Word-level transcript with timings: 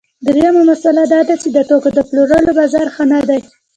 درېیمه 0.25 0.61
مسئله 0.71 1.03
دا 1.13 1.21
ده 1.27 1.35
چې 1.41 1.47
د 1.51 1.57
توکو 1.69 1.89
د 1.97 1.99
پلورلو 2.09 2.51
بازار 2.59 2.87
ښه 2.95 3.03
نه 3.11 3.19
دی 3.29 3.39